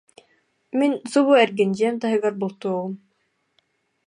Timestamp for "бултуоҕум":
2.41-2.93